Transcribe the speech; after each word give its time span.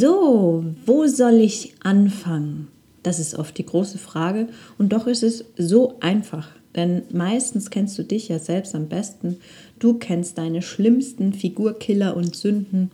So, 0.00 0.64
wo 0.86 1.08
soll 1.08 1.40
ich 1.40 1.74
anfangen? 1.82 2.68
Das 3.02 3.18
ist 3.18 3.36
oft 3.36 3.58
die 3.58 3.66
große 3.66 3.98
Frage 3.98 4.46
und 4.78 4.92
doch 4.92 5.08
ist 5.08 5.24
es 5.24 5.44
so 5.56 5.96
einfach. 5.98 6.50
Denn 6.76 7.02
meistens 7.12 7.70
kennst 7.70 7.98
du 7.98 8.04
dich 8.04 8.28
ja 8.28 8.38
selbst 8.38 8.76
am 8.76 8.86
besten. 8.86 9.38
Du 9.80 9.94
kennst 9.94 10.38
deine 10.38 10.62
schlimmsten 10.62 11.32
Figurkiller 11.32 12.16
und 12.16 12.36
Sünden. 12.36 12.92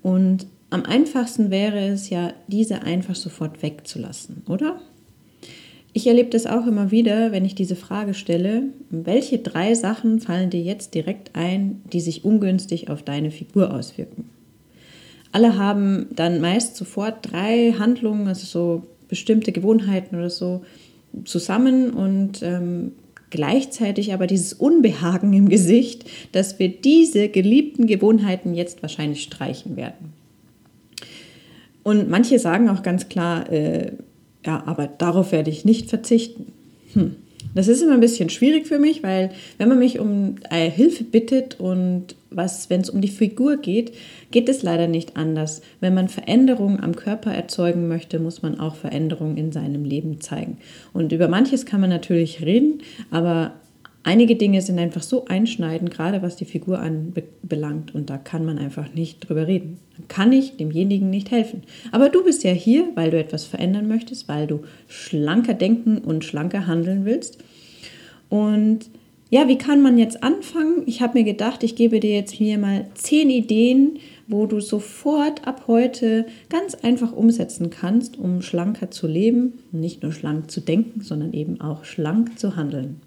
Und 0.00 0.46
am 0.70 0.84
einfachsten 0.84 1.50
wäre 1.50 1.88
es 1.88 2.08
ja, 2.10 2.32
diese 2.46 2.82
einfach 2.82 3.16
sofort 3.16 3.60
wegzulassen, 3.64 4.44
oder? 4.48 4.80
Ich 5.92 6.06
erlebe 6.06 6.30
das 6.30 6.46
auch 6.46 6.68
immer 6.68 6.92
wieder, 6.92 7.32
wenn 7.32 7.44
ich 7.44 7.56
diese 7.56 7.74
Frage 7.74 8.14
stelle, 8.14 8.62
welche 8.90 9.38
drei 9.38 9.74
Sachen 9.74 10.20
fallen 10.20 10.50
dir 10.50 10.62
jetzt 10.62 10.94
direkt 10.94 11.34
ein, 11.34 11.82
die 11.92 12.00
sich 12.00 12.24
ungünstig 12.24 12.90
auf 12.90 13.02
deine 13.02 13.32
Figur 13.32 13.74
auswirken? 13.74 14.30
Alle 15.34 15.58
haben 15.58 16.06
dann 16.14 16.40
meist 16.40 16.76
sofort 16.76 17.32
drei 17.32 17.74
Handlungen, 17.76 18.28
also 18.28 18.46
so 18.46 18.86
bestimmte 19.08 19.50
Gewohnheiten 19.50 20.14
oder 20.14 20.30
so 20.30 20.64
zusammen 21.24 21.90
und 21.90 22.40
ähm, 22.44 22.92
gleichzeitig 23.30 24.14
aber 24.14 24.28
dieses 24.28 24.52
Unbehagen 24.52 25.32
im 25.32 25.48
Gesicht, 25.48 26.08
dass 26.30 26.60
wir 26.60 26.68
diese 26.68 27.28
geliebten 27.30 27.88
Gewohnheiten 27.88 28.54
jetzt 28.54 28.80
wahrscheinlich 28.82 29.24
streichen 29.24 29.74
werden. 29.74 30.12
Und 31.82 32.08
manche 32.08 32.38
sagen 32.38 32.68
auch 32.68 32.84
ganz 32.84 33.08
klar, 33.08 33.50
äh, 33.50 33.90
ja, 34.46 34.62
aber 34.66 34.86
darauf 34.86 35.32
werde 35.32 35.50
ich 35.50 35.64
nicht 35.64 35.90
verzichten. 35.90 36.52
Hm. 36.92 37.16
Das 37.54 37.68
ist 37.68 37.82
immer 37.82 37.94
ein 37.94 38.00
bisschen 38.00 38.30
schwierig 38.30 38.66
für 38.66 38.78
mich, 38.78 39.02
weil 39.02 39.30
wenn 39.58 39.68
man 39.68 39.78
mich 39.78 39.98
um 39.98 40.36
äh, 40.50 40.70
Hilfe 40.70 41.04
bittet 41.04 41.60
und 41.60 42.16
was, 42.30 42.68
wenn 42.68 42.80
es 42.80 42.90
um 42.90 43.00
die 43.00 43.08
Figur 43.08 43.58
geht, 43.58 43.92
geht 44.30 44.48
es 44.48 44.62
leider 44.62 44.88
nicht 44.88 45.16
anders. 45.16 45.62
Wenn 45.80 45.94
man 45.94 46.08
Veränderungen 46.08 46.82
am 46.82 46.96
Körper 46.96 47.32
erzeugen 47.32 47.86
möchte, 47.86 48.18
muss 48.18 48.42
man 48.42 48.58
auch 48.58 48.74
Veränderungen 48.74 49.36
in 49.36 49.52
seinem 49.52 49.84
Leben 49.84 50.20
zeigen. 50.20 50.58
Und 50.92 51.12
über 51.12 51.28
manches 51.28 51.64
kann 51.64 51.80
man 51.80 51.90
natürlich 51.90 52.44
reden, 52.44 52.82
aber 53.10 53.52
einige 54.04 54.36
Dinge 54.36 54.62
sind 54.62 54.78
einfach 54.78 55.02
so 55.02 55.24
einschneidend, 55.24 55.90
gerade 55.90 56.22
was 56.22 56.36
die 56.36 56.44
Figur 56.44 56.78
anbelangt. 56.78 57.94
Und 57.94 58.10
da 58.10 58.18
kann 58.18 58.44
man 58.44 58.58
einfach 58.58 58.94
nicht 58.94 59.28
drüber 59.28 59.46
reden. 59.46 59.78
Dann 59.96 60.08
kann 60.08 60.32
ich 60.32 60.56
demjenigen 60.56 61.10
nicht 61.10 61.30
helfen. 61.30 61.62
Aber 61.90 62.10
du 62.10 62.22
bist 62.22 62.44
ja 62.44 62.52
hier, 62.52 62.86
weil 62.94 63.10
du 63.10 63.18
etwas 63.18 63.44
verändern 63.44 63.88
möchtest, 63.88 64.28
weil 64.28 64.46
du 64.46 64.60
schlanker 64.86 65.54
denken 65.54 65.98
und 65.98 66.24
schlanker 66.24 66.66
handeln 66.66 67.04
willst. 67.04 67.38
Und 68.28 68.90
ja, 69.30 69.48
wie 69.48 69.58
kann 69.58 69.82
man 69.82 69.98
jetzt 69.98 70.22
anfangen? 70.22 70.82
Ich 70.86 71.00
habe 71.00 71.18
mir 71.18 71.24
gedacht, 71.24 71.64
ich 71.64 71.74
gebe 71.74 71.98
dir 71.98 72.14
jetzt 72.14 72.30
hier 72.30 72.58
mal 72.58 72.86
zehn 72.94 73.30
Ideen, 73.30 73.98
wo 74.28 74.46
du 74.46 74.60
sofort 74.60 75.46
ab 75.46 75.64
heute 75.66 76.26
ganz 76.48 76.74
einfach 76.74 77.12
umsetzen 77.12 77.70
kannst, 77.70 78.18
um 78.18 78.42
schlanker 78.42 78.90
zu 78.90 79.06
leben, 79.06 79.54
nicht 79.72 80.02
nur 80.02 80.12
schlank 80.12 80.50
zu 80.50 80.60
denken, 80.60 81.00
sondern 81.00 81.32
eben 81.32 81.60
auch 81.60 81.84
schlank 81.84 82.38
zu 82.38 82.56
handeln. 82.56 83.00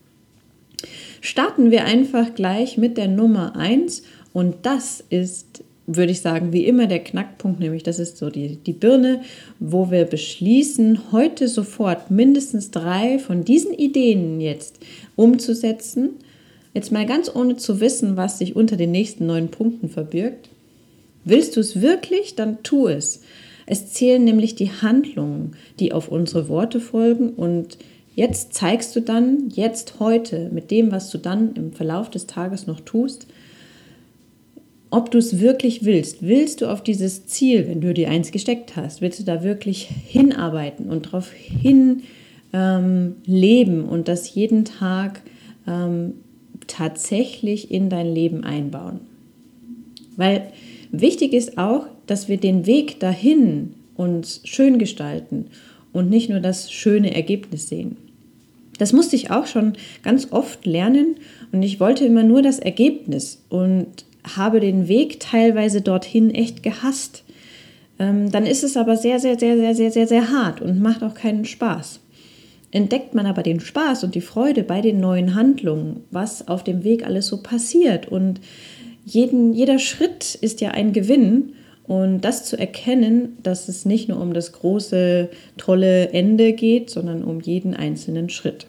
Starten 1.22 1.72
wir 1.72 1.86
einfach 1.86 2.36
gleich 2.36 2.78
mit 2.78 2.98
der 2.98 3.08
Nummer 3.08 3.56
1 3.56 4.04
und 4.34 4.58
das 4.64 5.04
ist, 5.10 5.64
würde 5.88 6.12
ich 6.12 6.22
sagen, 6.22 6.54
wie 6.54 6.66
immer 6.66 6.86
der 6.88 7.04
Knackpunkt, 7.04 7.60
nämlich 7.60 7.84
das 7.84 8.00
ist 8.00 8.18
so 8.18 8.30
die, 8.30 8.58
die 8.58 8.74
Birne, 8.74 9.22
wo 9.60 9.90
wir 9.90 10.06
beschließen, 10.06 11.12
heute 11.12 11.48
sofort 11.48 12.12
mindestens 12.12 12.72
drei 12.72 13.20
von 13.20 13.44
diesen 13.44 13.74
Ideen 13.74 14.40
jetzt 14.40 14.80
umzusetzen. 15.16 16.12
Jetzt 16.74 16.92
mal 16.92 17.08
ganz 17.08 17.34
ohne 17.34 17.58
zu 17.58 17.80
wissen, 17.80 18.18
was 18.18 18.38
sich 18.38 18.56
unter 18.56 18.78
den 18.78 18.92
nächsten 18.92 19.26
neun 19.26 19.50
Punkten 19.50 19.90
verbirgt. 19.90 20.50
Willst 21.26 21.56
du 21.56 21.60
es 21.60 21.82
wirklich, 21.82 22.36
dann 22.36 22.62
tu 22.62 22.88
es. 22.88 23.22
Es 23.66 23.92
zählen 23.92 24.24
nämlich 24.24 24.56
die 24.56 24.72
Handlungen, 24.72 25.56
die 25.80 25.92
auf 25.92 26.10
unsere 26.10 26.48
Worte 26.48 26.80
folgen 26.80 27.32
und 27.32 27.78
Jetzt 28.18 28.56
zeigst 28.56 28.96
du 28.96 29.00
dann, 29.00 29.52
jetzt 29.54 30.00
heute, 30.00 30.50
mit 30.52 30.72
dem, 30.72 30.92
was 30.92 31.12
du 31.12 31.20
dann 31.20 31.54
im 31.54 31.72
Verlauf 31.72 32.10
des 32.10 32.26
Tages 32.26 32.66
noch 32.66 32.80
tust, 32.80 33.28
ob 34.90 35.12
du 35.12 35.20
es 35.20 35.40
wirklich 35.40 35.86
willst. 35.86 36.24
Willst 36.24 36.62
du 36.62 36.66
auf 36.66 36.82
dieses 36.82 37.28
Ziel, 37.28 37.68
wenn 37.68 37.80
du 37.80 37.94
dir 37.94 38.10
eins 38.10 38.32
gesteckt 38.32 38.76
hast, 38.76 39.02
willst 39.02 39.20
du 39.20 39.24
da 39.24 39.44
wirklich 39.44 39.84
hinarbeiten 40.08 40.90
und 40.90 41.06
darauf 41.06 41.32
hin 41.32 42.02
ähm, 42.54 43.18
leben 43.28 43.86
und 43.86 44.08
das 44.08 44.34
jeden 44.34 44.66
Tag 44.66 45.22
ähm, 45.68 46.16
tatsächlich 46.66 47.70
in 47.70 47.92
dein 47.92 48.12
Leben 48.12 48.44
einbauen? 48.44 49.02
Weil 50.16 50.52
wichtig 50.92 51.34
ist 51.34 51.60
auch, 51.60 51.86
dass 52.08 52.30
wir 52.30 52.38
den 52.38 52.66
Weg 52.66 53.00
dahin 53.00 53.76
uns 53.94 54.42
schön 54.44 54.80
gestalten 54.80 55.46
und 55.94 56.10
nicht 56.10 56.32
nur 56.32 56.40
das 56.40 56.72
schöne 56.72 57.14
Ergebnis 57.14 57.70
sehen. 57.70 57.98
Das 58.78 58.94
musste 58.94 59.16
ich 59.16 59.32
auch 59.32 59.48
schon 59.48 59.74
ganz 60.04 60.28
oft 60.32 60.66
lernen 60.66 61.16
und 61.52 61.64
ich 61.64 61.80
wollte 61.80 62.06
immer 62.06 62.24
nur 62.24 62.42
das 62.42 62.60
Ergebnis 62.60 63.42
und 63.50 64.06
habe 64.36 64.60
den 64.60 64.88
Weg 64.88 65.20
teilweise 65.20 65.82
dorthin 65.82 66.34
echt 66.34 66.64
gehasst. 66.64 67.24
Ähm, 68.00 68.32
dann 68.32 68.46
ist 68.46 68.64
es 68.64 68.78
aber 68.78 68.98
sehr, 68.98 69.20
sehr, 69.20 69.40
sehr, 69.40 69.58
sehr, 69.58 69.76
sehr, 69.76 69.92
sehr, 69.92 70.08
sehr 70.08 70.32
hart 70.32 70.62
und 70.62 70.82
macht 70.82 71.04
auch 71.04 71.14
keinen 71.14 71.46
Spaß. 71.46 72.00
Entdeckt 72.72 73.16
man 73.16 73.26
aber 73.26 73.44
den 73.44 73.60
Spaß 73.60 74.04
und 74.04 74.14
die 74.14 74.22
Freude 74.22 74.64
bei 74.64 74.82
den 74.82 75.00
neuen 75.00 75.36
Handlungen, 75.36 76.02
was 76.12 76.48
auf 76.48 76.64
dem 76.64 76.84
Weg 76.84 77.06
alles 77.06 77.28
so 77.28 77.42
passiert 77.42 78.08
und 78.08 78.42
jeden, 79.06 79.54
jeder 79.54 79.80
Schritt 79.80 80.36
ist 80.36 80.60
ja 80.60 80.72
ein 80.72 80.92
Gewinn 80.92 81.54
und 81.88 82.22
das 82.22 82.44
zu 82.44 82.58
erkennen, 82.58 83.38
dass 83.44 83.70
es 83.70 83.86
nicht 83.86 84.10
nur 84.10 84.20
um 84.20 84.34
das 84.34 84.52
große, 84.52 85.30
tolle 85.58 86.10
Ende 86.10 86.54
geht, 86.54 86.90
sondern 86.90 87.24
um 87.24 87.40
jeden 87.40 87.74
einzelnen 87.74 88.30
Schritt. 88.30 88.68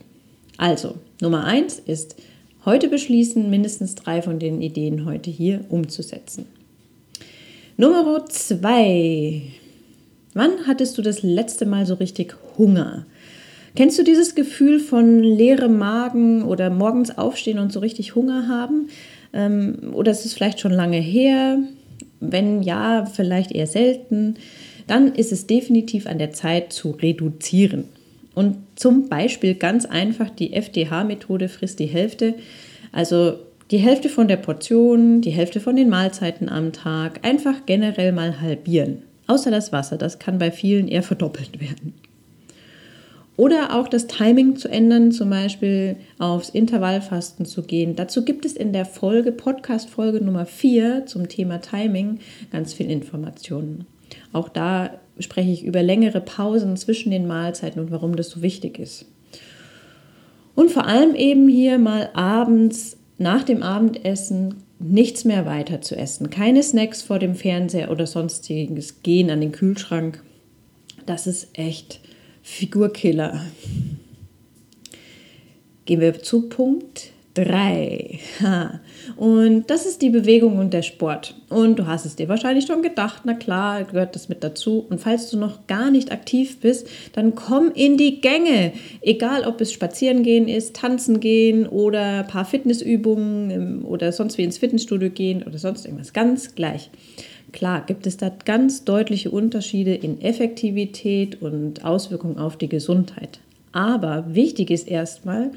Also, 0.56 0.94
Nummer 1.20 1.44
eins 1.44 1.78
ist, 1.78 2.16
heute 2.64 2.88
beschließen, 2.88 3.50
mindestens 3.50 3.96
drei 3.96 4.22
von 4.22 4.38
den 4.38 4.62
Ideen 4.62 5.04
heute 5.04 5.30
hier 5.30 5.64
umzusetzen. 5.68 6.46
Nummer 7.76 8.26
zwei. 8.26 9.42
Wann 10.34 10.66
hattest 10.66 10.98
du 10.98 11.02
das 11.02 11.22
letzte 11.22 11.66
Mal 11.66 11.86
so 11.86 11.94
richtig 11.94 12.34
Hunger? 12.56 13.06
Kennst 13.74 13.98
du 13.98 14.02
dieses 14.02 14.34
Gefühl 14.34 14.80
von 14.80 15.22
leerem 15.22 15.78
Magen 15.78 16.42
oder 16.42 16.70
morgens 16.70 17.16
aufstehen 17.16 17.58
und 17.58 17.72
so 17.72 17.80
richtig 17.80 18.14
Hunger 18.14 18.48
haben? 18.48 18.88
Ähm, 19.32 19.92
oder 19.92 20.10
ist 20.12 20.24
es 20.24 20.34
vielleicht 20.34 20.60
schon 20.60 20.72
lange 20.72 20.98
her? 20.98 21.58
Wenn 22.20 22.62
ja, 22.62 23.06
vielleicht 23.06 23.52
eher 23.52 23.66
selten, 23.66 24.34
dann 24.86 25.14
ist 25.14 25.32
es 25.32 25.46
definitiv 25.46 26.06
an 26.06 26.18
der 26.18 26.32
Zeit 26.32 26.72
zu 26.72 26.90
reduzieren. 26.90 27.84
Und 28.34 28.56
zum 28.76 29.08
Beispiel 29.08 29.54
ganz 29.54 29.84
einfach 29.84 30.30
die 30.30 30.52
FDH-Methode 30.52 31.48
frisst 31.48 31.78
die 31.78 31.86
Hälfte. 31.86 32.34
Also 32.92 33.34
die 33.70 33.78
Hälfte 33.78 34.08
von 34.08 34.28
der 34.28 34.36
Portion, 34.36 35.20
die 35.20 35.30
Hälfte 35.30 35.60
von 35.60 35.76
den 35.76 35.88
Mahlzeiten 35.88 36.48
am 36.48 36.72
Tag, 36.72 37.24
einfach 37.26 37.66
generell 37.66 38.12
mal 38.12 38.40
halbieren. 38.40 39.02
Außer 39.26 39.50
das 39.50 39.72
Wasser, 39.72 39.98
das 39.98 40.18
kann 40.18 40.38
bei 40.38 40.50
vielen 40.50 40.88
eher 40.88 41.02
verdoppelt 41.02 41.60
werden. 41.60 41.94
Oder 43.38 43.76
auch 43.76 43.86
das 43.86 44.08
Timing 44.08 44.56
zu 44.56 44.68
ändern, 44.68 45.12
zum 45.12 45.30
Beispiel 45.30 45.94
aufs 46.18 46.48
Intervallfasten 46.48 47.46
zu 47.46 47.62
gehen. 47.62 47.94
Dazu 47.94 48.24
gibt 48.24 48.44
es 48.44 48.54
in 48.54 48.72
der 48.72 48.84
Folge, 48.84 49.30
Podcast-Folge 49.30 50.20
Nummer 50.20 50.44
4 50.44 51.06
zum 51.06 51.28
Thema 51.28 51.60
Timing, 51.60 52.18
ganz 52.50 52.74
viel 52.74 52.90
Informationen. 52.90 53.86
Auch 54.32 54.48
da 54.48 54.90
spreche 55.20 55.52
ich 55.52 55.64
über 55.64 55.84
längere 55.84 56.20
Pausen 56.20 56.76
zwischen 56.76 57.12
den 57.12 57.28
Mahlzeiten 57.28 57.80
und 57.80 57.92
warum 57.92 58.16
das 58.16 58.28
so 58.28 58.42
wichtig 58.42 58.80
ist. 58.80 59.06
Und 60.56 60.72
vor 60.72 60.86
allem 60.86 61.14
eben 61.14 61.46
hier 61.46 61.78
mal 61.78 62.10
abends 62.14 62.96
nach 63.18 63.44
dem 63.44 63.62
Abendessen 63.62 64.56
nichts 64.80 65.24
mehr 65.24 65.46
weiter 65.46 65.80
zu 65.80 65.94
essen. 65.94 66.30
Keine 66.30 66.64
Snacks 66.64 67.02
vor 67.02 67.20
dem 67.20 67.36
Fernseher 67.36 67.92
oder 67.92 68.08
sonstiges. 68.08 69.04
Gehen 69.04 69.30
an 69.30 69.40
den 69.40 69.52
Kühlschrank. 69.52 70.24
Das 71.06 71.28
ist 71.28 71.56
echt 71.56 72.00
Figurkiller. 72.48 73.44
Gehen 75.84 76.00
wir 76.00 76.20
zu 76.20 76.48
Punkt 76.48 77.12
3. 77.34 78.18
Und 79.16 79.70
das 79.70 79.86
ist 79.86 80.02
die 80.02 80.10
Bewegung 80.10 80.58
und 80.58 80.72
der 80.74 80.82
Sport. 80.82 81.36
Und 81.50 81.78
du 81.78 81.86
hast 81.86 82.04
es 82.04 82.16
dir 82.16 82.28
wahrscheinlich 82.28 82.66
schon 82.66 82.82
gedacht, 82.82 83.22
na 83.24 83.34
klar, 83.34 83.84
gehört 83.84 84.16
das 84.16 84.28
mit 84.28 84.42
dazu. 84.42 84.84
Und 84.88 84.98
falls 84.98 85.30
du 85.30 85.38
noch 85.38 85.68
gar 85.68 85.92
nicht 85.92 86.10
aktiv 86.10 86.58
bist, 86.58 86.88
dann 87.12 87.36
komm 87.36 87.70
in 87.72 87.96
die 87.96 88.20
Gänge. 88.20 88.72
Egal, 89.02 89.44
ob 89.44 89.60
es 89.60 89.72
spazieren 89.72 90.24
gehen 90.24 90.48
ist, 90.48 90.74
tanzen 90.74 91.20
gehen 91.20 91.68
oder 91.68 92.20
ein 92.20 92.26
paar 92.26 92.44
Fitnessübungen 92.44 93.82
oder 93.84 94.10
sonst 94.10 94.36
wie 94.36 94.42
ins 94.44 94.58
Fitnessstudio 94.58 95.10
gehen 95.10 95.44
oder 95.44 95.58
sonst 95.58 95.84
irgendwas. 95.84 96.12
Ganz 96.12 96.56
gleich. 96.56 96.90
Klar 97.52 97.84
gibt 97.86 98.06
es 98.06 98.16
da 98.16 98.30
ganz 98.44 98.84
deutliche 98.84 99.30
Unterschiede 99.30 99.94
in 99.94 100.20
Effektivität 100.20 101.40
und 101.40 101.84
Auswirkungen 101.84 102.38
auf 102.38 102.56
die 102.56 102.68
Gesundheit. 102.68 103.40
Aber 103.72 104.34
wichtig 104.34 104.70
ist 104.70 104.88
erstmal, 104.88 105.50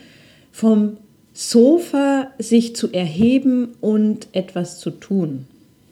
vom 0.51 0.97
Sofa 1.33 2.27
sich 2.39 2.75
zu 2.75 2.91
erheben 2.91 3.69
und 3.81 4.27
etwas 4.33 4.79
zu 4.79 4.91
tun. 4.91 5.45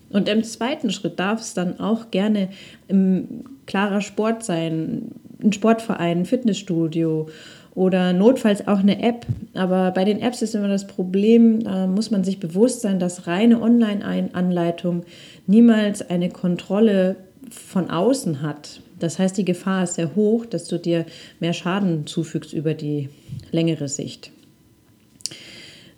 Und 0.09 0.27
im 0.27 0.43
zweiten 0.43 0.91
Schritt 0.91 1.19
darf 1.19 1.41
es 1.41 1.53
dann 1.53 1.79
auch 1.79 2.11
gerne 2.11 2.49
ein 2.89 3.45
klarer 3.65 4.01
Sport 4.01 4.43
sein, 4.43 5.11
ein 5.41 5.53
Sportverein, 5.53 6.19
ein 6.19 6.25
Fitnessstudio 6.25 7.29
oder 7.75 8.13
notfalls 8.13 8.67
auch 8.67 8.79
eine 8.79 9.01
App. 9.01 9.25
Aber 9.53 9.91
bei 9.91 10.05
den 10.05 10.21
Apps 10.21 10.41
ist 10.41 10.55
immer 10.55 10.67
das 10.67 10.87
Problem, 10.87 11.63
da 11.63 11.87
muss 11.87 12.11
man 12.11 12.23
sich 12.23 12.39
bewusst 12.39 12.81
sein, 12.81 12.99
dass 12.99 13.27
reine 13.27 13.61
Online-Anleitung 13.61 15.03
niemals 15.47 16.09
eine 16.09 16.29
Kontrolle 16.29 17.15
von 17.49 17.89
außen 17.89 18.41
hat. 18.41 18.81
Das 18.99 19.17
heißt, 19.17 19.37
die 19.37 19.45
Gefahr 19.45 19.83
ist 19.83 19.95
sehr 19.95 20.15
hoch, 20.15 20.45
dass 20.45 20.65
du 20.65 20.77
dir 20.77 21.05
mehr 21.39 21.53
Schaden 21.53 22.05
zufügst 22.05 22.53
über 22.53 22.73
die 22.73 23.09
längere 23.51 23.87
Sicht. 23.87 24.31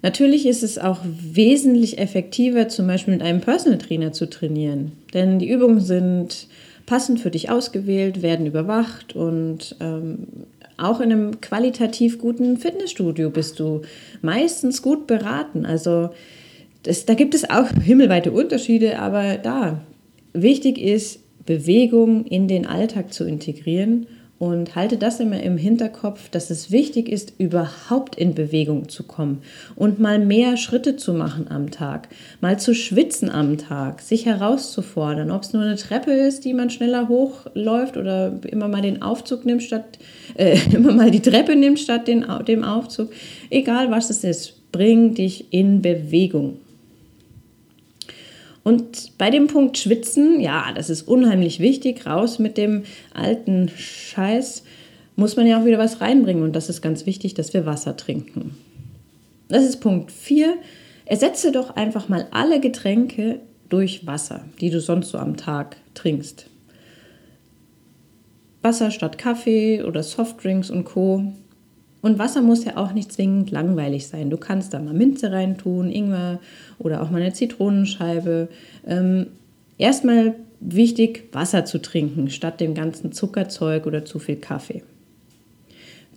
Natürlich 0.04 0.48
ist 0.48 0.64
es 0.64 0.78
auch 0.80 1.00
wesentlich 1.04 2.00
effektiver, 2.00 2.68
zum 2.68 2.88
Beispiel 2.88 3.14
mit 3.14 3.24
einem 3.24 3.42
Personal 3.42 3.78
Trainer 3.78 4.12
zu 4.14 4.30
trainieren. 4.30 4.94
Denn 5.14 5.38
die 5.38 5.50
Übungen 5.50 5.80
sind 5.80 6.48
passend 6.86 7.20
für 7.20 7.30
dich 7.30 7.50
ausgewählt, 7.50 8.22
werden 8.22 8.48
überwacht 8.48 9.16
und 9.16 9.76
ähm, 9.80 10.28
auch 10.82 11.00
in 11.00 11.12
einem 11.12 11.42
qualitativ 11.42 12.18
guten 12.20 12.58
Fitnessstudio 12.58 13.30
bist 13.30 13.60
du 13.60 13.82
meistens 14.22 14.82
gut 14.82 15.08
beraten. 15.08 15.66
Also 15.66 16.10
das, 16.84 17.06
da 17.06 17.14
gibt 17.14 17.36
es 17.36 17.50
auch 17.50 17.68
himmelweite 17.84 18.32
Unterschiede, 18.32 19.00
aber 19.00 19.38
da 19.38 19.82
wichtig 20.34 20.78
ist, 20.78 21.20
Bewegung 21.46 22.26
in 22.26 22.48
den 22.48 22.66
Alltag 22.66 23.14
zu 23.14 23.26
integrieren 23.26 24.08
und 24.42 24.74
halte 24.74 24.98
das 24.98 25.20
immer 25.20 25.40
im 25.44 25.56
Hinterkopf, 25.56 26.30
dass 26.30 26.50
es 26.50 26.72
wichtig 26.72 27.10
ist, 27.10 27.34
überhaupt 27.38 28.16
in 28.16 28.34
Bewegung 28.34 28.90
zu 28.90 29.04
kommen 29.04 29.44
und 29.76 30.00
mal 30.00 30.18
mehr 30.18 30.58
Schritte 30.58 30.96
zu 30.96 31.14
machen 31.14 31.46
am 31.48 31.70
Tag, 31.70 32.08
mal 32.42 32.58
zu 32.58 32.74
schwitzen 32.74 33.30
am 33.30 33.60
Tag, 33.60 34.02
sich 34.02 34.26
herauszufordern, 34.26 35.30
ob 35.30 35.44
es 35.44 35.54
nur 35.54 35.62
eine 35.62 35.76
Treppe 35.76 36.10
ist, 36.10 36.44
die 36.44 36.56
man 36.56 36.72
schneller 36.72 37.08
hochläuft 37.08 37.98
oder 37.98 38.40
immer 38.48 38.68
mal 38.68 38.82
den 38.82 39.04
Aufzug 39.04 39.46
nimmt 39.46 39.62
statt, 39.62 40.00
äh, 40.36 40.58
immer 40.74 40.92
mal 40.92 41.12
die 41.12 41.22
Treppe 41.22 41.56
nimmt 41.56 41.78
statt 41.78 42.08
den, 42.08 42.26
dem 42.48 42.64
Aufzug. 42.64 43.12
Egal 43.52 43.92
was 43.92 44.10
es 44.10 44.24
ist, 44.24 44.72
bring 44.72 45.14
dich 45.14 45.54
in 45.54 45.84
Bewegung. 45.84 46.58
Und 48.64 49.18
bei 49.18 49.30
dem 49.30 49.48
Punkt 49.48 49.78
Schwitzen, 49.78 50.40
ja, 50.40 50.72
das 50.76 50.90
ist 50.90 51.08
unheimlich 51.08 51.60
wichtig, 51.60 52.06
raus 52.06 52.38
mit 52.38 52.58
dem 52.58 52.84
alten 53.14 53.70
Scheiß, 53.70 54.64
muss 55.16 55.36
man 55.36 55.48
ja 55.48 55.60
auch 55.60 55.66
wieder 55.66 55.80
was 55.80 56.02
reinbringen. 56.02 56.44
Und 56.44 56.56
das 56.56 56.70
ist 56.70 56.82
ganz 56.82 57.06
wichtig, 57.06 57.34
dass 57.34 57.54
wir 57.54 57.66
Wasser 57.66 57.98
trinken. 57.98 58.56
Das 59.48 59.64
ist 59.64 59.78
Punkt 59.78 60.12
4. 60.12 60.56
Ersetze 61.06 61.52
doch 61.52 61.76
einfach 61.76 62.08
mal 62.08 62.28
alle 62.32 62.60
Getränke 62.60 63.40
durch 63.70 64.06
Wasser, 64.06 64.46
die 64.60 64.70
du 64.70 64.80
sonst 64.80 65.10
so 65.10 65.18
am 65.18 65.38
Tag 65.38 65.78
trinkst. 65.94 66.46
Wasser 68.62 68.92
statt 68.92 69.18
Kaffee 69.18 69.84
oder 69.84 70.04
Softdrinks 70.04 70.70
und 70.70 70.86
Co. 70.86 71.34
Und 72.02 72.18
Wasser 72.18 72.42
muss 72.42 72.66
ja 72.66 72.78
auch 72.78 72.94
nicht 72.94 73.12
zwingend 73.12 73.52
langweilig 73.52 74.08
sein. 74.08 74.30
Du 74.30 74.38
kannst 74.38 74.74
da 74.74 74.80
mal 74.80 74.94
Minze 74.94 75.32
reintun, 75.32 75.92
Ingwer 75.92 76.40
oder 76.80 77.02
auch 77.02 77.12
mal 77.12 77.22
eine 77.22 77.34
Zitronenscheibe. 77.34 78.48
Ähm, 78.88 79.28
erstmal 79.78 80.36
wichtig, 80.60 81.30
Wasser 81.32 81.66
zu 81.66 81.80
trinken, 81.80 82.30
statt 82.30 82.60
dem 82.60 82.74
ganzen 82.74 83.12
Zuckerzeug 83.12 83.86
oder 83.86 84.06
zu 84.06 84.20
viel 84.20 84.38
Kaffee. 84.38 84.84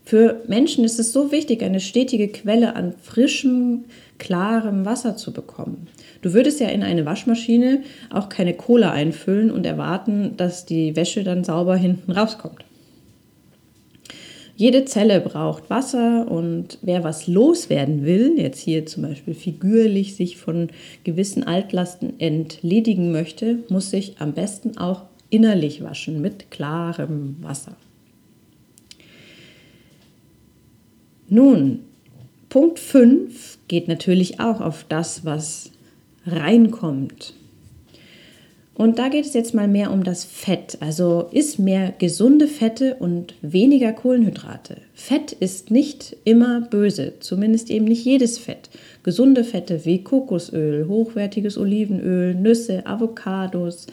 Für 0.07 0.43
Menschen 0.49 0.85
ist 0.85 1.01
es 1.01 1.13
so 1.13 1.33
wichtig, 1.33 1.63
eine 1.63 1.81
stetige 1.81 2.29
Quelle 2.29 2.77
an 2.77 2.93
frischem, 3.03 3.85
klarem 4.19 4.85
Wasser 4.85 5.17
zu 5.17 5.33
bekommen. 5.33 5.89
Du 6.21 6.35
würdest 6.35 6.61
ja 6.61 6.69
in 6.69 6.83
eine 6.83 7.07
Waschmaschine 7.07 7.83
auch 8.11 8.29
keine 8.29 8.53
Cola 8.53 8.93
einfüllen 8.93 9.51
und 9.51 9.65
erwarten, 9.65 10.37
dass 10.37 10.67
die 10.67 10.95
Wäsche 10.95 11.25
dann 11.25 11.43
sauber 11.43 11.77
hinten 11.77 12.13
rauskommt. 12.13 12.65
Jede 14.57 14.85
Zelle 14.85 15.21
braucht 15.21 15.69
Wasser 15.69 16.31
und 16.31 16.79
wer 16.83 17.03
was 17.03 17.27
loswerden 17.27 18.05
will, 18.05 18.39
jetzt 18.39 18.61
hier 18.61 18.87
zum 18.87 19.03
Beispiel 19.03 19.35
figürlich 19.35 20.15
sich 20.15 20.37
von 20.37 20.69
gewissen 21.03 21.43
Altlasten 21.43 22.21
entledigen 22.21 23.11
möchte, 23.11 23.65
muss 23.69 23.91
sich 23.91 24.21
am 24.21 24.33
besten 24.33 24.79
auch 24.79 25.03
innerlich 25.29 25.83
waschen 25.83 26.21
mit 26.21 26.53
klarem 26.53 27.37
Wasser. 27.41 27.77
Nun, 31.29 31.81
Punkt 32.49 32.79
5 32.79 33.59
geht 33.67 33.89
natürlich 33.89 34.39
auch 34.39 34.61
auf 34.61 34.85
das, 34.89 35.25
was 35.25 35.73
reinkommt. 36.27 37.35
Und 38.77 38.99
da 38.99 39.09
geht 39.09 39.25
es 39.25 39.35
jetzt 39.35 39.55
mal 39.55 39.69
mehr 39.69 39.93
um 39.93 40.03
das 40.03 40.25
Fett. 40.25 40.79
Also 40.81 41.29
isst 41.31 41.61
mehr 41.61 41.95
gesunde 41.99 42.49
Fette 42.49 42.97
und 42.97 43.35
weniger 43.41 43.93
Kohlenhydrate. 43.93 44.79
Fett 44.95 45.33
ist 45.33 45.71
nicht 45.71 46.17
immer 46.25 46.61
böse, 46.63 47.15
zumindest 47.21 47.71
eben 47.71 47.85
nicht 47.85 48.05
jedes 48.05 48.39
Fett. 48.39 48.71
Gesunde 49.05 49.45
Fette 49.45 49.85
wie 49.85 50.03
Kokosöl, 50.03 50.89
hochwertiges 50.89 51.57
Olivenöl, 51.57 52.35
Nüsse, 52.35 52.85
Avocados, 52.85 53.87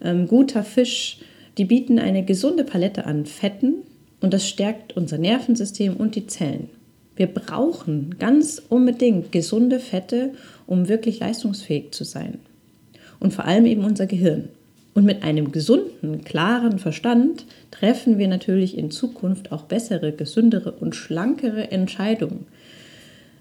ähm, 0.00 0.28
guter 0.28 0.62
Fisch, 0.62 1.18
die 1.58 1.64
bieten 1.64 1.98
eine 1.98 2.24
gesunde 2.24 2.62
Palette 2.62 3.06
an 3.06 3.26
Fetten 3.26 3.74
und 4.20 4.32
das 4.32 4.48
stärkt 4.48 4.96
unser 4.96 5.18
Nervensystem 5.18 5.96
und 5.96 6.14
die 6.14 6.28
Zellen. 6.28 6.70
Wir 7.16 7.26
brauchen 7.26 8.14
ganz 8.20 8.62
unbedingt 8.68 9.32
gesunde 9.32 9.80
Fette, 9.80 10.30
um 10.66 10.88
wirklich 10.88 11.18
leistungsfähig 11.18 11.90
zu 11.90 12.04
sein 12.04 12.38
und 13.22 13.32
vor 13.32 13.44
allem 13.44 13.66
eben 13.66 13.84
unser 13.84 14.06
Gehirn. 14.06 14.48
Und 14.94 15.04
mit 15.04 15.22
einem 15.22 15.52
gesunden, 15.52 16.24
klaren 16.24 16.78
Verstand 16.78 17.46
treffen 17.70 18.18
wir 18.18 18.28
natürlich 18.28 18.76
in 18.76 18.90
Zukunft 18.90 19.52
auch 19.52 19.62
bessere, 19.62 20.12
gesündere 20.12 20.72
und 20.72 20.96
schlankere 20.96 21.70
Entscheidungen. 21.70 22.46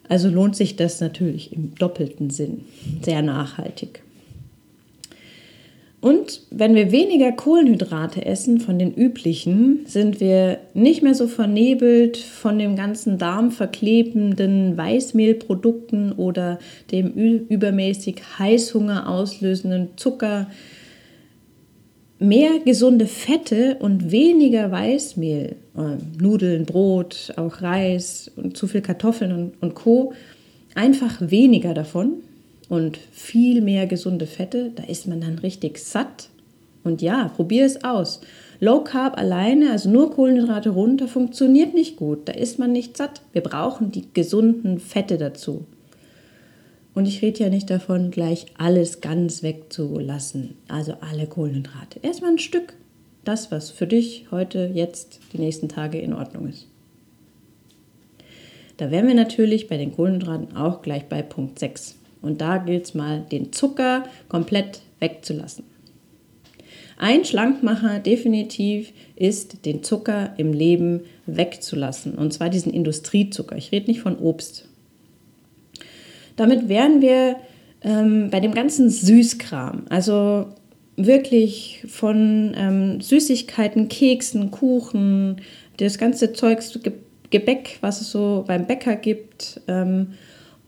Also 0.08 0.30
lohnt 0.30 0.56
sich 0.56 0.76
das 0.76 1.02
natürlich 1.02 1.52
im 1.52 1.74
doppelten 1.76 2.30
Sinn, 2.30 2.66
sehr 3.02 3.22
nachhaltig. 3.22 4.04
Und 6.02 6.42
wenn 6.50 6.74
wir 6.74 6.92
weniger 6.92 7.32
Kohlenhydrate 7.32 8.26
essen 8.26 8.60
von 8.60 8.80
den 8.80 8.92
üblichen, 8.92 9.86
sind 9.86 10.20
wir 10.20 10.58
nicht 10.74 11.04
mehr 11.04 11.14
so 11.14 11.28
vernebelt 11.28 12.18
von 12.18 12.58
dem 12.58 12.76
ganzen 12.76 13.20
darmverklebenden 13.20 14.76
Weißmehlprodukten 14.76 16.14
oder 16.14 16.58
dem 16.92 17.12
übermäßig 17.48 18.16
Heißhunger 18.40 19.08
auslösenden 19.08 19.90
Zucker. 19.96 20.50
Mehr 22.18 22.60
gesunde 22.66 23.06
Fette 23.06 23.78
und 23.80 24.12
weniger 24.12 24.72
Weißmehl, 24.72 25.56
äh, 25.78 25.98
Nudeln, 26.20 26.66
Brot, 26.66 27.32
auch 27.36 27.62
Reis 27.62 28.32
und 28.36 28.58
zu 28.58 28.66
viel 28.68 28.82
Kartoffeln 28.82 29.32
und, 29.32 29.62
und 29.62 29.76
Co. 29.76 30.14
Einfach 30.74 31.18
weniger 31.20 31.76
davon 31.76 32.24
und 32.72 32.98
viel 33.12 33.60
mehr 33.60 33.86
gesunde 33.86 34.26
Fette, 34.26 34.72
da 34.74 34.84
ist 34.84 35.06
man 35.06 35.20
dann 35.20 35.40
richtig 35.40 35.78
satt. 35.78 36.30
Und 36.86 37.02
ja, 37.02 37.28
probier 37.36 37.66
es 37.66 37.84
aus. 37.84 38.22
Low 38.62 38.82
Carb 38.86 39.18
alleine, 39.18 39.72
also 39.72 39.90
nur 39.90 40.12
Kohlenhydrate 40.12 40.70
runter, 40.70 41.10
funktioniert 41.10 41.74
nicht 41.74 41.98
gut. 41.98 42.30
Da 42.30 42.32
ist 42.32 42.60
man 42.60 42.72
nicht 42.72 42.96
satt. 42.96 43.24
Wir 43.34 43.42
brauchen 43.42 43.92
die 43.92 44.06
gesunden 44.14 44.80
Fette 44.80 45.18
dazu. 45.18 45.66
Und 46.94 47.10
ich 47.10 47.22
rede 47.22 47.44
ja 47.44 47.50
nicht 47.50 47.70
davon, 47.70 48.10
gleich 48.10 48.46
alles 48.58 49.02
ganz 49.02 49.44
wegzulassen. 49.44 50.56
Also 50.70 50.94
alle 51.02 51.28
Kohlenhydrate. 51.28 52.00
Erstmal 52.02 52.32
ein 52.32 52.40
Stück. 52.40 52.76
Das, 53.26 53.52
was 53.52 53.70
für 53.70 53.86
dich 53.86 54.28
heute, 54.32 54.72
jetzt, 54.74 55.20
die 55.34 55.40
nächsten 55.40 55.68
Tage 55.68 56.00
in 56.00 56.14
Ordnung 56.14 56.48
ist. 56.48 56.68
Da 58.78 58.92
wären 58.92 59.08
wir 59.08 59.16
natürlich 59.16 59.68
bei 59.68 59.76
den 59.76 59.94
Kohlenhydraten 59.94 60.56
auch 60.56 60.82
gleich 60.82 61.10
bei 61.10 61.22
Punkt 61.22 61.60
6. 61.60 61.98
Und 62.22 62.42
da 62.42 62.58
gilt 62.58 62.86
es 62.86 62.94
mal, 62.94 63.26
den 63.32 63.52
Zucker 63.52 64.04
komplett 64.30 64.82
wegzulassen. 65.00 65.66
Ein 66.98 67.26
Schlankmacher 67.26 68.00
definitiv 68.00 68.94
ist, 69.16 69.66
den 69.66 69.84
Zucker 69.84 70.36
im 70.38 70.54
Leben 70.54 71.02
wegzulassen. 71.26 72.14
Und 72.14 72.32
zwar 72.32 72.50
diesen 72.50 72.72
Industriezucker. 72.72 73.58
Ich 73.58 73.72
rede 73.72 73.88
nicht 73.88 74.02
von 74.02 74.20
Obst. 74.20 74.68
Damit 76.36 76.70
wären 76.70 77.02
wir 77.02 77.38
ähm, 77.82 78.30
bei 78.30 78.40
dem 78.40 78.54
ganzen 78.54 78.92
Süßkram. 78.92 79.86
Also 79.90 80.50
wirklich 80.96 81.84
von 81.88 82.54
ähm, 82.56 83.02
Süßigkeiten, 83.02 83.90
Keksen, 83.90 84.52
Kuchen, 84.52 85.38
das 85.78 85.98
ganze 85.98 86.34
Zeugs, 86.34 86.78
Gebäck, 87.32 87.80
was 87.82 88.02
es 88.02 88.12
so 88.12 88.44
beim 88.46 88.68
Bäcker 88.68 88.96
gibt. 88.96 89.62
Ähm, 89.68 90.14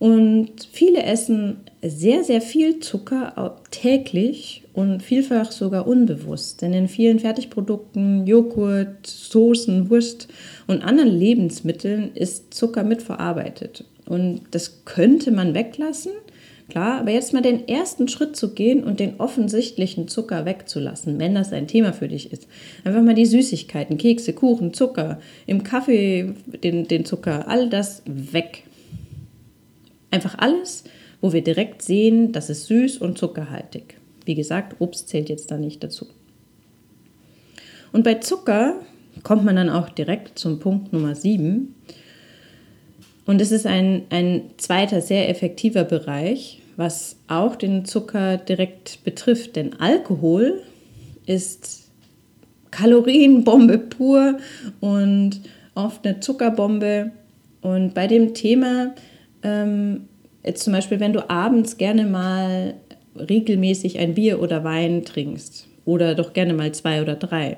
und 0.04 0.68
viele 0.70 1.02
essen 1.04 1.62
sehr, 1.82 2.26
sehr 2.26 2.42
viel 2.42 2.82
Zucker 2.82 3.56
täglich 3.72 4.64
und 4.74 5.02
vielfach 5.02 5.54
sogar 5.54 5.88
unbewusst. 5.88 6.62
Denn 6.62 6.74
in 6.74 6.90
vielen 6.90 7.20
Fertigprodukten, 7.20 8.28
Joghurt, 8.28 9.08
Soßen, 9.08 9.90
Wurst 9.90 10.28
und 10.68 10.84
anderen 10.84 11.08
Lebensmitteln 11.08 12.12
ist 12.16 12.54
Zucker 12.54 12.84
mitverarbeitet. 12.84 13.86
Und 14.06 14.42
das 14.52 14.84
könnte 14.84 15.32
man 15.32 15.54
weglassen, 15.54 16.12
klar, 16.68 17.00
aber 17.00 17.12
jetzt 17.12 17.32
mal 17.32 17.42
den 17.42 17.66
ersten 17.70 18.10
Schritt 18.10 18.36
zu 18.36 18.54
gehen 18.54 18.84
und 18.84 19.00
den 19.00 19.22
offensichtlichen 19.22 20.10
Zucker 20.10 20.44
wegzulassen, 20.44 21.18
wenn 21.18 21.34
das 21.34 21.54
ein 21.54 21.68
Thema 21.68 21.94
für 21.94 22.10
dich 22.10 22.34
ist. 22.34 22.46
Einfach 22.84 23.04
mal 23.04 23.16
die 23.16 23.26
Süßigkeiten, 23.26 23.98
Kekse, 23.98 24.34
Kuchen, 24.34 24.74
Zucker, 24.74 25.22
im 25.46 25.64
Kaffee 25.64 26.34
den, 26.62 26.90
den 26.90 27.06
Zucker, 27.06 27.48
all 27.48 27.70
das 27.70 28.02
weg. 28.06 28.64
Einfach 30.14 30.38
alles, 30.38 30.84
wo 31.22 31.34
wir 31.34 31.44
direkt 31.44 31.82
sehen, 31.82 32.34
das 32.34 32.52
ist 32.52 32.68
süß 32.68 33.00
und 33.00 33.18
zuckerhaltig. 33.18 33.98
Wie 34.26 34.36
gesagt, 34.36 34.80
Obst 34.80 35.10
zählt 35.10 35.28
jetzt 35.28 35.50
da 35.50 35.58
nicht 35.58 35.84
dazu. 35.84 36.06
Und 37.92 38.04
bei 38.04 38.14
Zucker 38.16 38.76
kommt 39.24 39.44
man 39.44 39.56
dann 39.56 39.72
auch 39.72 39.90
direkt 39.90 40.38
zum 40.38 40.60
Punkt 40.60 40.94
Nummer 40.94 41.16
7. 41.16 41.74
Und 43.26 43.42
es 43.42 43.52
ist 43.52 43.66
ein, 43.66 44.04
ein 44.12 44.52
zweiter 44.58 45.02
sehr 45.02 45.30
effektiver 45.30 45.84
Bereich, 45.84 46.62
was 46.76 47.16
auch 47.28 47.56
den 47.56 47.84
Zucker 47.84 48.38
direkt 48.38 49.04
betrifft. 49.04 49.56
Denn 49.56 49.80
Alkohol 49.80 50.62
ist 51.26 51.90
Kalorienbombe 52.70 53.80
pur 53.80 54.38
und 54.80 55.42
oft 55.74 56.06
eine 56.06 56.20
Zuckerbombe. 56.20 57.10
Und 57.62 57.96
bei 57.96 58.06
dem 58.06 58.36
Thema, 58.36 58.94
ähm, 59.44 60.08
jetzt 60.44 60.64
zum 60.64 60.74
Beispiel, 60.74 61.00
wenn 61.00 61.14
du 61.14 61.30
abends 61.30 61.78
gerne 61.78 62.06
mal 62.06 62.76
regelmäßig 63.16 64.00
ein 64.00 64.16
Bier 64.16 64.42
oder 64.42 64.64
Wein 64.64 65.06
trinkst 65.06 65.68
oder 65.86 66.16
doch 66.16 66.34
gerne 66.34 66.54
mal 66.54 66.72
zwei 66.74 67.02
oder 67.02 67.16
drei, 67.16 67.58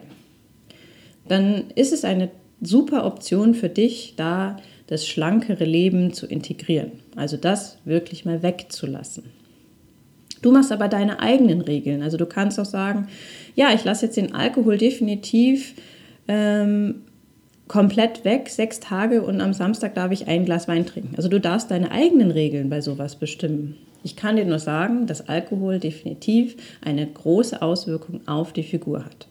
dann 1.27 1.65
ist 1.75 1.93
es 1.93 2.05
eine 2.05 2.29
super 2.61 3.05
Option 3.05 3.53
für 3.53 3.69
dich, 3.69 4.13
da 4.17 4.57
das 4.87 5.07
schlankere 5.07 5.65
Leben 5.65 6.13
zu 6.13 6.27
integrieren. 6.27 6.91
Also 7.15 7.37
das 7.37 7.77
wirklich 7.85 8.25
mal 8.25 8.43
wegzulassen. 8.43 9.23
Du 10.41 10.51
machst 10.51 10.71
aber 10.71 10.87
deine 10.87 11.19
eigenen 11.21 11.61
Regeln. 11.61 12.03
Also 12.03 12.17
du 12.17 12.27
kannst 12.27 12.59
auch 12.59 12.65
sagen, 12.65 13.07
ja, 13.55 13.73
ich 13.73 13.83
lasse 13.83 14.05
jetzt 14.05 14.17
den 14.17 14.35
Alkohol 14.35 14.77
definitiv 14.77 15.73
ähm, 16.27 17.01
komplett 17.67 18.25
weg, 18.25 18.49
sechs 18.49 18.79
Tage 18.79 19.23
und 19.23 19.41
am 19.41 19.53
Samstag 19.53 19.95
darf 19.95 20.11
ich 20.11 20.27
ein 20.27 20.45
Glas 20.45 20.67
Wein 20.67 20.85
trinken. 20.85 21.15
Also 21.17 21.29
du 21.29 21.39
darfst 21.39 21.71
deine 21.71 21.91
eigenen 21.91 22.31
Regeln 22.31 22.69
bei 22.69 22.81
sowas 22.81 23.15
bestimmen. 23.15 23.75
Ich 24.03 24.15
kann 24.15 24.35
dir 24.35 24.45
nur 24.45 24.59
sagen, 24.59 25.07
dass 25.07 25.27
Alkohol 25.27 25.79
definitiv 25.79 26.55
eine 26.83 27.07
große 27.07 27.61
Auswirkung 27.61 28.21
auf 28.27 28.53
die 28.53 28.63
Figur 28.63 29.03
hat. 29.03 29.27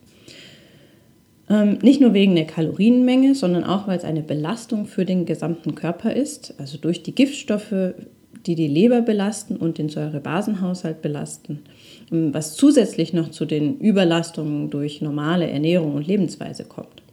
Ähm, 1.48 1.78
nicht 1.82 2.00
nur 2.00 2.12
wegen 2.12 2.34
der 2.34 2.46
Kalorienmenge, 2.46 3.36
sondern 3.36 3.62
auch, 3.62 3.86
weil 3.86 3.98
es 3.98 4.04
eine 4.04 4.22
Belastung 4.22 4.86
für 4.86 5.04
den 5.04 5.26
gesamten 5.26 5.76
Körper 5.76 6.12
ist, 6.12 6.54
also 6.58 6.76
durch 6.78 7.04
die 7.04 7.14
Giftstoffe, 7.14 7.94
die 8.46 8.56
die 8.56 8.66
Leber 8.66 9.00
belasten 9.02 9.56
und 9.56 9.78
den 9.78 9.88
Säurebasenhaushalt 9.88 11.02
belasten, 11.02 11.60
ähm, 12.10 12.34
was 12.34 12.56
zusätzlich 12.56 13.12
noch 13.12 13.30
zu 13.30 13.44
den 13.44 13.78
Überlastungen 13.78 14.70
durch 14.70 15.02
normale 15.02 15.48
Ernährung 15.48 15.94
und 15.94 16.06
Lebensweise 16.08 16.64
kommt. 16.64 17.03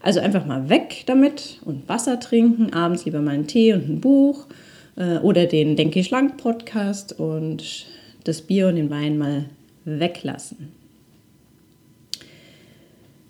Also 0.00 0.20
einfach 0.20 0.46
mal 0.46 0.68
weg 0.68 1.04
damit 1.06 1.60
und 1.64 1.88
Wasser 1.88 2.18
trinken, 2.18 2.72
abends 2.72 3.04
lieber 3.04 3.20
mal 3.20 3.34
einen 3.34 3.46
Tee 3.46 3.74
und 3.74 3.88
ein 3.88 4.00
Buch 4.00 4.46
äh, 4.96 5.18
oder 5.18 5.46
den 5.46 5.76
Denke 5.76 6.02
Schlank 6.02 6.38
Podcast 6.38 7.18
und 7.18 7.86
das 8.24 8.42
Bier 8.42 8.68
und 8.68 8.76
den 8.76 8.90
Wein 8.90 9.18
mal 9.18 9.44
weglassen. 9.84 10.72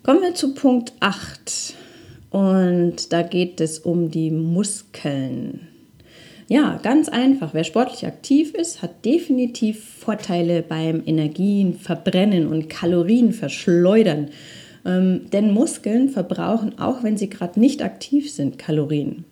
Kommen 0.02 0.22
wir 0.22 0.34
zu 0.34 0.54
Punkt 0.54 0.92
8 1.00 1.74
und 2.30 3.12
da 3.12 3.22
geht 3.22 3.60
es 3.60 3.80
um 3.80 4.10
die 4.10 4.30
Muskeln. 4.30 5.68
Ja, 6.48 6.80
ganz 6.82 7.08
einfach. 7.08 7.54
Wer 7.54 7.62
sportlich 7.62 8.06
aktiv 8.06 8.54
ist, 8.54 8.82
hat 8.82 9.04
definitiv 9.04 9.84
Vorteile 9.84 10.62
beim 10.62 11.02
Energien 11.06 11.74
verbrennen 11.74 12.48
und 12.48 12.68
Kalorien 12.68 13.32
verschleudern. 13.32 14.30
Ähm, 14.84 15.22
denn 15.32 15.52
Muskeln 15.52 16.08
verbrauchen, 16.08 16.78
auch 16.78 17.02
wenn 17.02 17.16
sie 17.16 17.28
gerade 17.28 17.60
nicht 17.60 17.82
aktiv 17.82 18.32
sind, 18.32 18.58
Kalorien. 18.58 19.24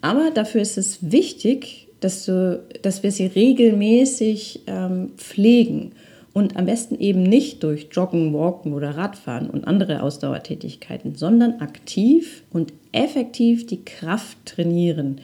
Aber 0.00 0.30
dafür 0.30 0.60
ist 0.60 0.78
es 0.78 1.10
wichtig, 1.10 1.88
dass, 2.00 2.24
du, 2.24 2.62
dass 2.82 3.02
wir 3.02 3.12
sie 3.12 3.26
regelmäßig 3.26 4.62
ähm, 4.66 5.10
pflegen 5.16 5.92
und 6.32 6.56
am 6.56 6.66
besten 6.66 6.98
eben 6.98 7.22
nicht 7.22 7.62
durch 7.62 7.88
Joggen, 7.92 8.32
Walken 8.32 8.72
oder 8.72 8.96
Radfahren 8.96 9.50
und 9.50 9.66
andere 9.66 10.02
Ausdauertätigkeiten, 10.02 11.14
sondern 11.14 11.60
aktiv 11.60 12.42
und 12.50 12.72
effektiv 12.92 13.66
die 13.66 13.84
Kraft 13.84 14.38
trainieren. 14.46 15.20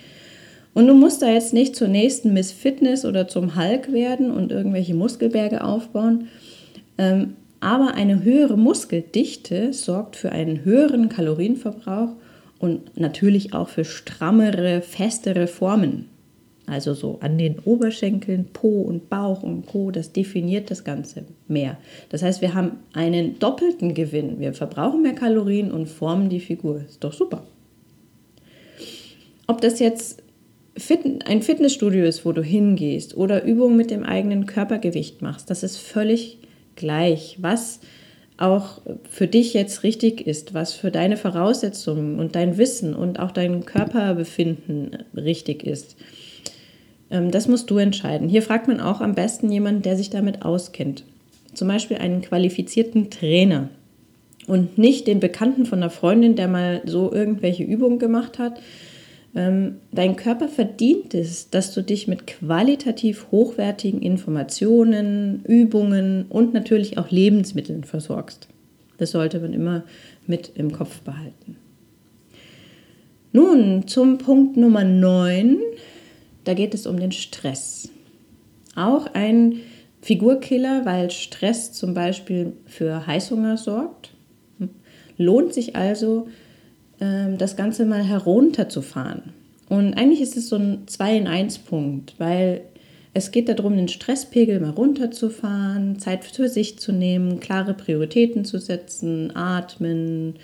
Und 0.74 0.86
du 0.86 0.94
musst 0.94 1.22
da 1.22 1.30
jetzt 1.30 1.54
nicht 1.54 1.74
zur 1.74 1.88
nächsten 1.88 2.34
Miss 2.34 2.52
Fitness 2.52 3.04
oder 3.04 3.26
zum 3.26 3.56
Hulk 3.56 3.92
werden 3.92 4.30
und 4.30 4.52
irgendwelche 4.52 4.94
Muskelberge 4.94 5.64
aufbauen. 5.64 6.28
Ähm, 6.98 7.34
aber 7.60 7.94
eine 7.94 8.22
höhere 8.22 8.56
Muskeldichte 8.56 9.72
sorgt 9.72 10.16
für 10.16 10.32
einen 10.32 10.64
höheren 10.64 11.08
Kalorienverbrauch 11.08 12.10
und 12.58 12.98
natürlich 12.98 13.54
auch 13.54 13.68
für 13.68 13.84
strammere, 13.84 14.82
festere 14.82 15.46
Formen. 15.46 16.06
Also 16.66 16.92
so 16.92 17.18
an 17.20 17.38
den 17.38 17.58
Oberschenkeln, 17.60 18.46
Po 18.52 18.82
und 18.82 19.08
Bauch 19.08 19.42
und 19.42 19.66
Co. 19.66 19.90
Das 19.90 20.12
definiert 20.12 20.70
das 20.70 20.84
Ganze 20.84 21.24
mehr. 21.46 21.78
Das 22.10 22.22
heißt, 22.22 22.42
wir 22.42 22.52
haben 22.52 22.72
einen 22.92 23.38
doppelten 23.38 23.94
Gewinn. 23.94 24.38
Wir 24.38 24.52
verbrauchen 24.52 25.02
mehr 25.02 25.14
Kalorien 25.14 25.72
und 25.72 25.86
formen 25.86 26.28
die 26.28 26.40
Figur. 26.40 26.82
Ist 26.86 27.02
doch 27.02 27.14
super. 27.14 27.46
Ob 29.46 29.62
das 29.62 29.78
jetzt 29.78 30.22
ein 31.24 31.42
Fitnessstudio 31.42 32.04
ist, 32.04 32.26
wo 32.26 32.32
du 32.32 32.42
hingehst 32.42 33.16
oder 33.16 33.44
Übungen 33.44 33.76
mit 33.76 33.90
dem 33.90 34.04
eigenen 34.04 34.44
Körpergewicht 34.44 35.22
machst, 35.22 35.48
das 35.48 35.62
ist 35.62 35.78
völlig 35.78 36.38
gleich. 36.78 37.36
Was 37.40 37.80
auch 38.38 38.80
für 39.10 39.26
dich 39.26 39.52
jetzt 39.52 39.82
richtig 39.82 40.26
ist, 40.26 40.54
was 40.54 40.72
für 40.72 40.90
deine 40.90 41.16
Voraussetzungen 41.16 42.18
und 42.18 42.36
dein 42.36 42.56
Wissen 42.56 42.94
und 42.94 43.18
auch 43.18 43.32
dein 43.32 43.66
Körperbefinden 43.66 45.04
richtig 45.14 45.64
ist. 45.64 45.96
Ähm, 47.10 47.30
das 47.30 47.48
musst 47.48 47.70
du 47.70 47.78
entscheiden. 47.78 48.28
Hier 48.28 48.42
fragt 48.42 48.68
man 48.68 48.80
auch 48.80 49.00
am 49.00 49.14
besten 49.14 49.50
jemanden, 49.50 49.82
der 49.82 49.96
sich 49.96 50.08
damit 50.08 50.42
auskennt. 50.42 51.04
Zum 51.52 51.68
Beispiel 51.68 51.98
einen 51.98 52.22
qualifizierten 52.22 53.10
Trainer 53.10 53.68
und 54.46 54.78
nicht 54.78 55.06
den 55.06 55.18
Bekannten 55.18 55.66
von 55.66 55.80
einer 55.80 55.90
Freundin, 55.90 56.36
der 56.36 56.48
mal 56.48 56.80
so 56.84 57.12
irgendwelche 57.12 57.64
Übungen 57.64 57.98
gemacht 57.98 58.38
hat. 58.38 58.60
Ähm, 59.34 59.76
dein 59.92 60.16
Körper 60.16 60.48
verdient 60.48 61.14
es, 61.14 61.50
dass 61.50 61.74
du 61.74 61.82
dich 61.82 62.08
mit 62.08 62.26
qualitativ 62.26 63.26
hochwertigen 63.30 64.02
Informationen, 64.02 65.44
Übungen 65.44 66.26
und 66.28 66.54
natürlich 66.54 66.98
auch 66.98 67.10
Lebensmitteln 67.10 67.84
versorgst. 67.84 68.48
Das 68.96 69.12
sollte 69.12 69.38
man 69.40 69.52
immer 69.52 69.84
mit 70.26 70.52
im 70.54 70.72
Kopf 70.72 71.00
behalten. 71.00 71.56
Nun 73.32 73.86
zum 73.86 74.18
Punkt 74.18 74.56
Nummer 74.56 74.84
9, 74.84 75.58
da 76.44 76.54
geht 76.54 76.74
es 76.74 76.86
um 76.86 76.98
den 76.98 77.12
Stress. 77.12 77.90
Auch 78.74 79.06
ein 79.12 79.60
Figurkiller, 80.00 80.86
weil 80.86 81.10
Stress 81.10 81.72
zum 81.72 81.94
Beispiel 81.94 82.54
für 82.64 83.06
Heißhunger 83.06 83.56
sorgt. 83.56 84.14
Lohnt 85.18 85.52
sich 85.52 85.76
also, 85.76 86.28
das 86.98 87.56
Ganze 87.56 87.86
mal 87.86 88.02
herunterzufahren. 88.02 89.34
Und 89.68 89.94
eigentlich 89.94 90.20
ist 90.20 90.36
es 90.36 90.48
so 90.48 90.56
ein 90.56 90.82
2 90.86 91.16
in 91.16 91.26
1 91.26 91.58
Punkt, 91.58 92.14
weil 92.18 92.62
es 93.14 93.30
geht 93.30 93.48
darum, 93.48 93.76
den 93.76 93.88
Stresspegel 93.88 94.60
mal 94.60 94.70
runterzufahren, 94.70 95.98
Zeit 95.98 96.24
für 96.24 96.48
sich 96.48 96.78
zu 96.78 96.92
nehmen, 96.92 97.40
klare 97.40 97.74
Prioritäten 97.74 98.44
zu 98.44 98.58
setzen, 98.58 99.34
atmen, 99.34 100.34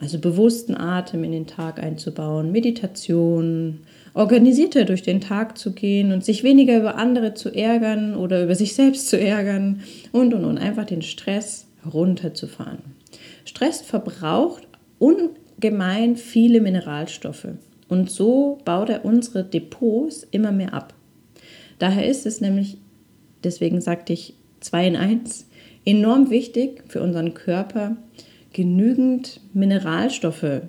also 0.00 0.18
bewussten 0.18 0.76
Atem 0.76 1.24
in 1.24 1.32
den 1.32 1.46
Tag 1.46 1.82
einzubauen, 1.82 2.52
Meditation, 2.52 3.80
organisierter 4.14 4.84
durch 4.84 5.02
den 5.02 5.20
Tag 5.20 5.58
zu 5.58 5.72
gehen 5.72 6.12
und 6.12 6.24
sich 6.24 6.42
weniger 6.42 6.78
über 6.78 6.96
andere 6.96 7.34
zu 7.34 7.54
ärgern 7.54 8.14
oder 8.16 8.44
über 8.44 8.54
sich 8.54 8.74
selbst 8.74 9.08
zu 9.08 9.18
ärgern 9.18 9.80
und 10.12 10.32
und 10.34 10.44
und 10.44 10.58
einfach 10.58 10.86
den 10.86 11.02
Stress 11.02 11.66
runterzufahren. 11.92 12.78
Stress 13.44 13.82
verbraucht 13.82 14.66
ungemein 15.56 16.16
viele 16.16 16.60
Mineralstoffe 16.60 17.48
Und 17.88 18.10
so 18.10 18.58
baut 18.64 18.88
er 18.88 19.04
unsere 19.04 19.44
Depots 19.44 20.26
immer 20.30 20.52
mehr 20.52 20.74
ab. 20.74 20.94
Daher 21.78 22.06
ist 22.06 22.26
es 22.26 22.40
nämlich, 22.40 22.78
deswegen 23.42 23.80
sagte 23.80 24.12
ich 24.12 24.34
2 24.60 24.86
in 24.88 24.96
1, 24.96 25.46
enorm 25.84 26.30
wichtig 26.30 26.84
für 26.88 27.02
unseren 27.02 27.34
Körper, 27.34 27.96
genügend 28.52 29.40
Mineralstoffe 29.52 30.62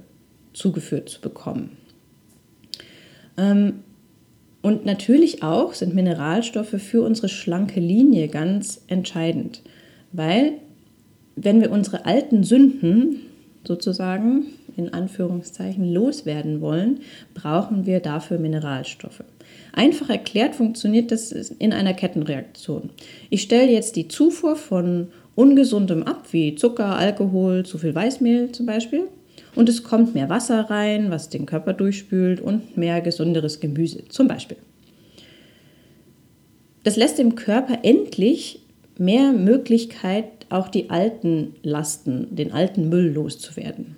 zugeführt 0.53 1.09
zu 1.09 1.21
bekommen. 1.21 1.77
Ähm, 3.37 3.81
und 4.61 4.85
natürlich 4.85 5.43
auch 5.43 5.73
sind 5.73 5.93
Mineralstoffe 5.93 6.81
für 6.81 7.03
unsere 7.03 7.29
schlanke 7.29 7.79
Linie 7.79 8.27
ganz 8.27 8.81
entscheidend, 8.87 9.61
weil 10.11 10.53
wenn 11.35 11.61
wir 11.61 11.71
unsere 11.71 12.05
alten 12.05 12.43
Sünden 12.43 13.19
sozusagen 13.63 14.47
in 14.77 14.93
Anführungszeichen 14.93 15.93
loswerden 15.93 16.61
wollen, 16.61 16.99
brauchen 17.33 17.85
wir 17.85 17.99
dafür 17.99 18.37
Mineralstoffe. 18.37 19.23
Einfach 19.73 20.09
erklärt 20.09 20.55
funktioniert 20.55 21.11
das 21.11 21.31
in 21.31 21.73
einer 21.73 21.93
Kettenreaktion. 21.93 22.89
Ich 23.29 23.41
stelle 23.41 23.71
jetzt 23.71 23.95
die 23.95 24.07
Zufuhr 24.07 24.55
von 24.55 25.07
ungesundem 25.35 26.03
ab, 26.03 26.27
wie 26.31 26.55
Zucker, 26.55 26.95
Alkohol, 26.95 27.65
zu 27.65 27.77
viel 27.77 27.93
Weißmehl 27.93 28.51
zum 28.51 28.65
Beispiel. 28.65 29.03
Und 29.53 29.69
es 29.69 29.83
kommt 29.83 30.15
mehr 30.15 30.29
Wasser 30.29 30.69
rein, 30.69 31.11
was 31.11 31.29
den 31.29 31.45
Körper 31.45 31.73
durchspült 31.73 32.41
und 32.41 32.77
mehr 32.77 33.01
gesunderes 33.01 33.59
Gemüse 33.59 34.03
zum 34.09 34.27
Beispiel. 34.27 34.57
Das 36.83 36.97
lässt 36.97 37.17
dem 37.17 37.35
Körper 37.35 37.79
endlich 37.83 38.59
mehr 38.97 39.33
Möglichkeit, 39.33 40.25
auch 40.49 40.67
die 40.69 40.89
alten 40.89 41.55
Lasten, 41.63 42.35
den 42.35 42.51
alten 42.51 42.89
Müll 42.89 43.11
loszuwerden. 43.11 43.95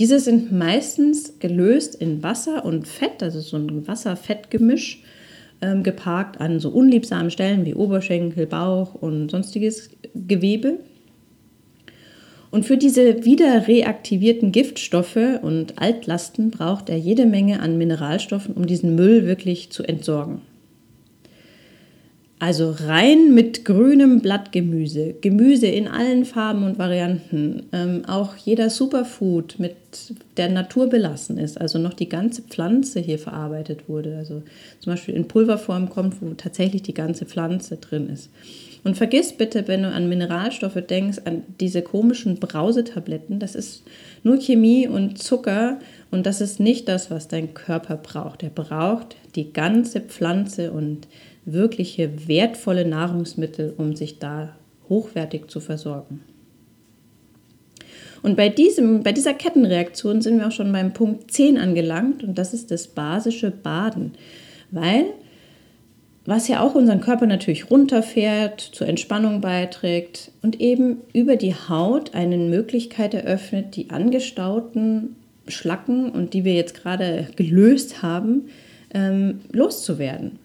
Diese 0.00 0.18
sind 0.18 0.50
meistens 0.50 1.38
gelöst 1.40 1.94
in 1.94 2.22
Wasser 2.22 2.64
und 2.64 2.88
Fett, 2.88 3.22
also 3.22 3.40
so 3.40 3.58
ein 3.58 3.86
Wasser-Fett-Gemisch, 3.86 5.02
ähm, 5.60 5.82
geparkt 5.82 6.40
an 6.40 6.58
so 6.58 6.70
unliebsamen 6.70 7.30
Stellen 7.30 7.66
wie 7.66 7.74
Oberschenkel, 7.74 8.46
Bauch 8.46 8.94
und 8.94 9.30
sonstiges 9.30 9.90
Gewebe. 10.14 10.78
Und 12.50 12.64
für 12.64 12.78
diese 12.78 13.26
wieder 13.26 13.68
reaktivierten 13.68 14.52
Giftstoffe 14.52 15.18
und 15.42 15.78
Altlasten 15.78 16.50
braucht 16.50 16.88
er 16.88 16.96
jede 16.96 17.26
Menge 17.26 17.60
an 17.60 17.76
Mineralstoffen, 17.76 18.54
um 18.54 18.66
diesen 18.66 18.94
Müll 18.94 19.26
wirklich 19.26 19.70
zu 19.70 19.82
entsorgen. 19.82 20.40
Also 22.42 22.74
rein 22.86 23.34
mit 23.34 23.66
grünem 23.66 24.20
Blattgemüse, 24.20 25.14
Gemüse 25.20 25.66
in 25.66 25.86
allen 25.86 26.24
Farben 26.24 26.64
und 26.64 26.78
Varianten, 26.78 27.64
ähm, 27.74 28.04
auch 28.06 28.34
jeder 28.34 28.70
Superfood 28.70 29.58
mit 29.58 29.76
der 30.38 30.48
Natur 30.48 30.88
belassen 30.88 31.36
ist, 31.36 31.60
also 31.60 31.78
noch 31.78 31.92
die 31.92 32.08
ganze 32.08 32.40
Pflanze 32.40 33.00
hier 33.00 33.18
verarbeitet 33.18 33.90
wurde, 33.90 34.16
also 34.16 34.42
zum 34.78 34.94
Beispiel 34.94 35.16
in 35.16 35.28
Pulverform 35.28 35.90
kommt, 35.90 36.22
wo 36.22 36.30
tatsächlich 36.30 36.80
die 36.80 36.94
ganze 36.94 37.26
Pflanze 37.26 37.76
drin 37.76 38.08
ist. 38.08 38.30
Und 38.84 38.96
vergiss 38.96 39.34
bitte, 39.34 39.68
wenn 39.68 39.82
du 39.82 39.90
an 39.90 40.08
Mineralstoffe 40.08 40.80
denkst, 40.80 41.18
an 41.26 41.42
diese 41.60 41.82
komischen 41.82 42.36
Brausetabletten, 42.36 43.38
das 43.38 43.54
ist 43.54 43.82
nur 44.22 44.38
Chemie 44.38 44.88
und 44.88 45.18
Zucker 45.18 45.78
und 46.10 46.26
das 46.26 46.40
ist 46.40 46.60
nicht 46.60 46.88
das, 46.88 47.10
was 47.10 47.28
dein 47.28 47.54
Körper 47.54 47.96
braucht. 47.96 48.42
Er 48.42 48.50
braucht 48.50 49.16
die 49.36 49.52
ganze 49.52 50.00
Pflanze 50.00 50.72
und 50.72 51.06
wirkliche 51.44 52.28
wertvolle 52.28 52.84
Nahrungsmittel, 52.84 53.74
um 53.76 53.94
sich 53.94 54.18
da 54.18 54.56
hochwertig 54.88 55.48
zu 55.48 55.60
versorgen. 55.60 56.22
Und 58.22 58.36
bei, 58.36 58.48
diesem, 58.48 59.02
bei 59.02 59.12
dieser 59.12 59.32
Kettenreaktion 59.32 60.20
sind 60.20 60.38
wir 60.38 60.48
auch 60.48 60.52
schon 60.52 60.72
beim 60.72 60.92
Punkt 60.92 61.30
10 61.30 61.56
angelangt 61.56 62.22
und 62.22 62.36
das 62.36 62.52
ist 62.52 62.70
das 62.70 62.88
basische 62.88 63.50
Baden, 63.50 64.12
weil 64.70 65.06
was 66.26 66.48
ja 66.48 66.60
auch 66.60 66.74
unseren 66.74 67.00
Körper 67.00 67.26
natürlich 67.26 67.70
runterfährt, 67.70 68.60
zur 68.60 68.86
Entspannung 68.86 69.40
beiträgt 69.40 70.32
und 70.42 70.60
eben 70.60 70.98
über 71.14 71.36
die 71.36 71.54
Haut 71.54 72.14
eine 72.14 72.36
Möglichkeit 72.36 73.14
eröffnet, 73.14 73.74
die 73.74 73.88
angestauten 73.88 75.16
Schlacken 75.50 76.10
und 76.10 76.34
die 76.34 76.44
wir 76.44 76.54
jetzt 76.54 76.74
gerade 76.74 77.28
gelöst 77.36 78.02
haben, 78.02 78.48
ähm, 78.92 79.40
loszuwerden. 79.52 80.38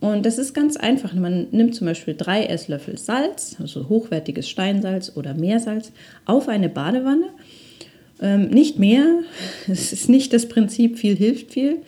Und 0.00 0.26
das 0.26 0.38
ist 0.38 0.52
ganz 0.52 0.76
einfach. 0.76 1.14
Man 1.14 1.46
nimmt 1.52 1.76
zum 1.76 1.86
Beispiel 1.86 2.14
drei 2.14 2.44
Esslöffel 2.46 2.98
Salz, 2.98 3.56
also 3.60 3.88
hochwertiges 3.88 4.48
Steinsalz 4.48 5.12
oder 5.14 5.32
Meersalz, 5.34 5.92
auf 6.24 6.48
eine 6.48 6.68
Badewanne. 6.68 7.26
Ähm, 8.20 8.48
nicht 8.48 8.78
mehr, 8.78 9.20
es 9.68 9.92
ist 9.92 10.08
nicht 10.08 10.32
das 10.32 10.48
Prinzip, 10.48 10.98
viel 10.98 11.14
hilft 11.14 11.52
viel. 11.52 11.78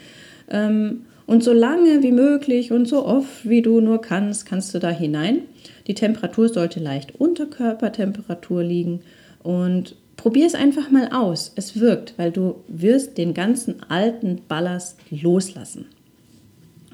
Ähm, 0.48 1.06
und 1.26 1.42
so 1.42 1.52
lange 1.52 2.02
wie 2.02 2.12
möglich 2.12 2.70
und 2.70 2.86
so 2.86 3.04
oft 3.04 3.48
wie 3.48 3.62
du 3.62 3.80
nur 3.80 4.00
kannst, 4.00 4.46
kannst 4.46 4.74
du 4.74 4.78
da 4.78 4.90
hinein. 4.90 5.38
Die 5.86 5.94
Temperatur 5.94 6.48
sollte 6.48 6.80
leicht 6.80 7.16
unter 7.18 7.46
Körpertemperatur 7.46 8.62
liegen 8.62 9.00
und 9.42 9.96
probier 10.24 10.46
es 10.46 10.54
einfach 10.54 10.90
mal 10.90 11.10
aus. 11.12 11.52
Es 11.54 11.78
wirkt, 11.78 12.14
weil 12.16 12.32
du 12.32 12.54
wirst 12.66 13.18
den 13.18 13.34
ganzen 13.34 13.82
alten 13.90 14.40
Ballast 14.48 14.96
loslassen 15.10 15.84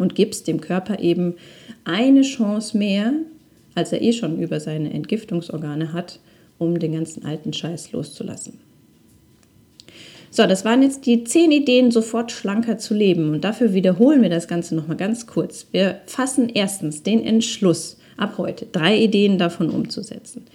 und 0.01 0.17
gibst 0.17 0.49
dem 0.49 0.61
Körper 0.61 0.99
eben 0.99 1.37
eine 1.85 2.23
Chance 2.23 2.77
mehr, 2.77 3.13
als 3.77 3.93
er 3.93 4.03
eh 4.03 4.13
schon 4.13 4.41
über 4.41 4.59
seine 4.59 4.93
Entgiftungsorgane 4.93 5.93
hat, 5.93 6.19
um 6.59 6.81
den 6.81 6.95
ganzen 6.95 7.25
alten 7.25 7.53
Scheiß 7.53 7.93
loszulassen. 7.93 8.59
So, 10.33 10.45
das 10.49 10.65
waren 10.65 10.83
jetzt 10.83 11.07
die 11.07 11.23
zehn 11.23 11.53
Ideen, 11.53 11.93
sofort 11.93 12.33
schlanker 12.33 12.79
zu 12.79 12.95
leben. 12.95 13.33
Und 13.33 13.45
dafür 13.45 13.75
wiederholen 13.75 14.23
wir 14.23 14.31
das 14.31 14.49
Ganze 14.49 14.75
nochmal 14.75 14.97
ganz 14.97 15.29
kurz. 15.29 15.69
Wir 15.71 16.01
fassen 16.07 16.49
erstens 16.49 17.05
den 17.05 17.25
Entschluss, 17.25 17.97
ab 18.17 18.39
heute 18.39 18.67
drei 18.67 18.99
Ideen 18.99 19.39
davon 19.39 19.71
umzusetzen. 19.71 20.47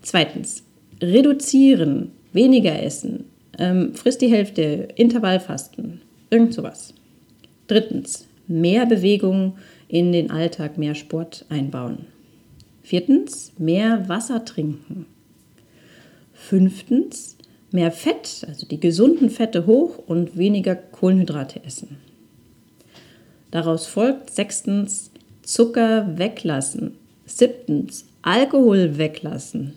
Zweitens, 0.00 0.62
reduzieren, 1.02 2.12
weniger 2.32 2.82
essen, 2.82 3.24
ähm, 3.58 3.94
frisst 3.94 4.22
die 4.22 4.30
Hälfte, 4.30 4.88
Intervallfasten, 4.94 6.00
irgend 6.30 6.54
sowas. 6.54 6.94
Drittens, 7.66 8.26
mehr 8.46 8.86
Bewegung 8.86 9.56
in 9.88 10.12
den 10.12 10.30
Alltag, 10.30 10.78
mehr 10.78 10.94
Sport 10.94 11.44
einbauen. 11.48 12.06
Viertens, 12.82 13.52
mehr 13.58 14.08
Wasser 14.08 14.44
trinken. 14.44 15.06
Fünftens, 16.32 17.36
mehr 17.70 17.92
Fett, 17.92 18.44
also 18.48 18.66
die 18.66 18.80
gesunden 18.80 19.30
Fette 19.30 19.66
hoch 19.66 19.98
und 20.06 20.36
weniger 20.36 20.74
Kohlenhydrate 20.74 21.64
essen. 21.64 21.98
Daraus 23.50 23.86
folgt 23.86 24.30
sechstens, 24.30 25.10
Zucker 25.42 26.18
weglassen. 26.18 26.96
Siebtens, 27.26 28.06
Alkohol 28.22 28.98
weglassen. 28.98 29.74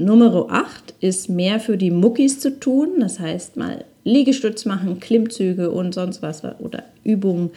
Nummer 0.00 0.46
8 0.48 0.94
ist 1.00 1.28
mehr 1.28 1.60
für 1.60 1.76
die 1.76 1.90
Muckis 1.90 2.40
zu 2.40 2.58
tun, 2.58 3.00
das 3.00 3.20
heißt 3.20 3.58
mal 3.58 3.84
Liegestütz 4.02 4.64
machen, 4.64 4.98
Klimmzüge 4.98 5.70
und 5.70 5.94
sonst 5.94 6.22
was 6.22 6.42
oder 6.42 6.84
Übungen, 7.04 7.50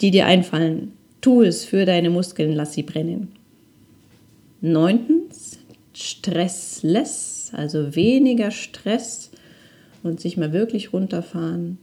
die 0.00 0.12
dir 0.12 0.26
einfallen. 0.26 0.92
Tu 1.20 1.42
es 1.42 1.64
für 1.64 1.84
deine 1.84 2.10
Muskeln, 2.10 2.52
lass 2.52 2.74
sie 2.74 2.84
brennen. 2.84 3.32
Neuntens, 4.60 5.58
stressless, 5.92 7.50
also 7.52 7.96
weniger 7.96 8.52
Stress 8.52 9.30
und 10.04 10.20
sich 10.20 10.36
mal 10.36 10.52
wirklich 10.52 10.92
runterfahren 10.92 11.78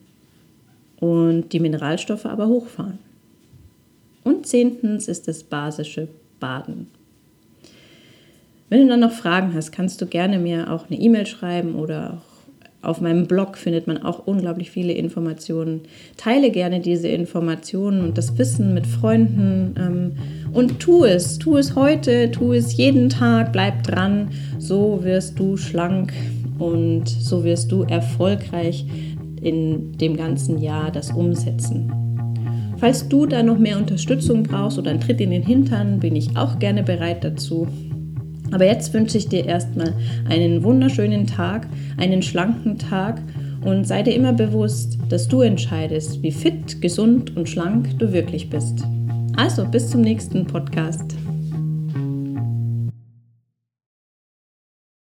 und 1.02 1.52
die 1.52 1.60
Mineralstoffe 1.60 2.26
aber 2.26 2.48
hochfahren. 2.48 3.00
Und 4.24 4.48
zehntens 4.48 5.10
ist 5.10 5.28
das 5.28 5.44
basische 5.44 6.08
Baden. 6.40 6.88
Wenn 8.70 8.82
du 8.82 8.88
dann 8.88 9.00
noch 9.00 9.12
Fragen 9.12 9.54
hast, 9.54 9.72
kannst 9.72 10.02
du 10.02 10.08
gerne 10.08 10.40
mir 10.40 10.72
auch 10.72 10.90
eine 10.90 11.00
E-Mail 11.00 11.28
schreiben 11.28 11.76
oder 11.76 12.16
auch 12.18 12.36
auf 12.86 13.02
meinem 13.02 13.26
Blog 13.26 13.58
findet 13.58 13.88
man 13.88 14.04
auch 14.04 14.28
unglaublich 14.28 14.70
viele 14.70 14.94
Informationen. 14.94 15.82
Teile 16.18 16.52
gerne 16.52 16.80
diese 16.80 17.08
Informationen 17.08 18.02
und 18.02 18.16
das 18.16 18.38
Wissen 18.38 18.76
mit 18.76 18.86
Freunden 18.86 19.76
ähm, 19.78 20.12
und 20.54 20.80
tu 20.80 21.04
es. 21.04 21.40
Tu 21.40 21.58
es 21.58 21.76
heute, 21.76 22.30
tu 22.30 22.54
es 22.54 22.78
jeden 22.78 23.10
Tag, 23.10 23.52
bleib 23.54 23.84
dran. 23.84 24.30
So 24.60 25.04
wirst 25.04 25.40
du 25.40 25.58
schlank 25.58 26.14
und 26.60 27.10
so 27.10 27.44
wirst 27.44 27.72
du 27.72 27.84
erfolgreich 27.84 28.86
in 29.42 29.98
dem 29.98 30.16
ganzen 30.16 30.60
Jahr 30.60 30.92
das 30.92 31.10
umsetzen. 31.10 31.92
Falls 32.78 33.10
du 33.10 33.26
da 33.26 33.42
noch 33.42 33.58
mehr 33.58 33.78
Unterstützung 33.78 34.44
brauchst 34.44 34.78
oder 34.78 34.92
einen 34.92 35.02
Tritt 35.02 35.22
in 35.22 35.32
den 35.32 35.44
Hintern, 35.44 36.00
bin 36.00 36.16
ich 36.16 36.38
auch 36.38 36.60
gerne 36.60 36.84
bereit 36.84 37.24
dazu. 37.24 37.68
Aber 38.52 38.66
jetzt 38.66 38.94
wünsche 38.94 39.18
ich 39.18 39.28
dir 39.28 39.46
erstmal 39.46 39.94
einen 40.30 40.64
wunderschönen 40.64 41.28
Tag, 41.28 41.68
einen 41.98 42.22
schlanken 42.22 42.78
Tag 42.78 43.22
und 43.64 43.86
sei 43.86 44.04
dir 44.04 44.14
immer 44.14 44.34
bewusst, 44.34 44.98
dass 45.10 45.28
du 45.28 45.42
entscheidest, 45.42 46.22
wie 46.22 46.32
fit, 46.32 46.82
gesund 46.82 47.36
und 47.36 47.50
schlank 47.50 47.98
du 48.00 48.14
wirklich 48.14 48.50
bist. 48.50 48.84
Also 49.36 49.66
bis 49.66 49.90
zum 49.90 50.02
nächsten 50.02 50.46
Podcast. 50.46 51.16